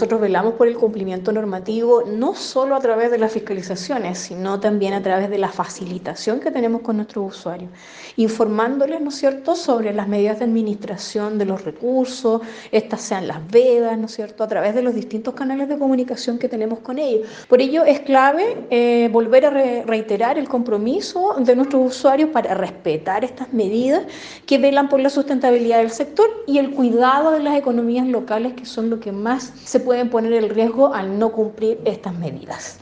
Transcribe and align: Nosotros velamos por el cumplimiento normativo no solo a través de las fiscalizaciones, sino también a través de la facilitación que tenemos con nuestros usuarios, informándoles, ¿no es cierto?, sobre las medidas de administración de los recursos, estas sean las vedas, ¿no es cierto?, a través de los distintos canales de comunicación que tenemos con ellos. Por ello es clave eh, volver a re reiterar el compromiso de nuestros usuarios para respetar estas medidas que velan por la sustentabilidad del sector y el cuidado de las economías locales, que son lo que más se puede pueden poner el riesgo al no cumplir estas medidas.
Nosotros 0.00 0.22
velamos 0.22 0.54
por 0.54 0.66
el 0.66 0.78
cumplimiento 0.78 1.30
normativo 1.30 2.04
no 2.06 2.34
solo 2.34 2.74
a 2.74 2.80
través 2.80 3.10
de 3.10 3.18
las 3.18 3.32
fiscalizaciones, 3.32 4.18
sino 4.18 4.58
también 4.58 4.94
a 4.94 5.02
través 5.02 5.28
de 5.28 5.36
la 5.36 5.50
facilitación 5.50 6.40
que 6.40 6.50
tenemos 6.50 6.80
con 6.80 6.96
nuestros 6.96 7.36
usuarios, 7.36 7.70
informándoles, 8.16 9.02
¿no 9.02 9.10
es 9.10 9.16
cierto?, 9.16 9.54
sobre 9.54 9.92
las 9.92 10.08
medidas 10.08 10.38
de 10.38 10.46
administración 10.46 11.36
de 11.36 11.44
los 11.44 11.66
recursos, 11.66 12.40
estas 12.72 13.02
sean 13.02 13.28
las 13.28 13.46
vedas, 13.50 13.98
¿no 13.98 14.06
es 14.06 14.12
cierto?, 14.12 14.42
a 14.42 14.48
través 14.48 14.74
de 14.74 14.80
los 14.80 14.94
distintos 14.94 15.34
canales 15.34 15.68
de 15.68 15.76
comunicación 15.76 16.38
que 16.38 16.48
tenemos 16.48 16.78
con 16.78 16.98
ellos. 16.98 17.28
Por 17.46 17.60
ello 17.60 17.84
es 17.84 18.00
clave 18.00 18.56
eh, 18.70 19.10
volver 19.12 19.44
a 19.44 19.50
re 19.50 19.84
reiterar 19.86 20.38
el 20.38 20.48
compromiso 20.48 21.34
de 21.40 21.54
nuestros 21.54 21.94
usuarios 21.94 22.30
para 22.30 22.54
respetar 22.54 23.22
estas 23.22 23.52
medidas 23.52 24.04
que 24.46 24.56
velan 24.56 24.88
por 24.88 25.00
la 25.00 25.10
sustentabilidad 25.10 25.76
del 25.76 25.90
sector 25.90 26.26
y 26.46 26.56
el 26.56 26.70
cuidado 26.70 27.32
de 27.32 27.40
las 27.40 27.58
economías 27.58 28.06
locales, 28.06 28.54
que 28.54 28.64
son 28.64 28.88
lo 28.88 28.98
que 28.98 29.12
más 29.12 29.52
se 29.62 29.78
puede 29.78 29.89
pueden 29.90 30.08
poner 30.08 30.32
el 30.34 30.50
riesgo 30.50 30.94
al 30.94 31.18
no 31.18 31.32
cumplir 31.32 31.80
estas 31.84 32.14
medidas. 32.14 32.78